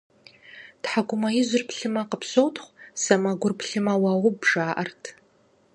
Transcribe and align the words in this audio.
ТхьэкӀумэ 0.83 1.29
ижьыр 1.39 1.63
плъымэ, 1.69 2.01
къыпщотхъу, 2.09 2.75
сэмэгур 3.01 3.53
плъымэ- 3.59 3.93
уауб, 4.01 4.37
жаӀэрт. 4.49 5.03